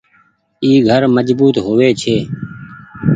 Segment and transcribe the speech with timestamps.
[0.63, 2.17] اي گهر مزبوت هووي ڇي